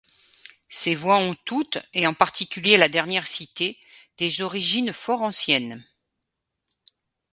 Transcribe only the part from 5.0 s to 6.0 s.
anciennes.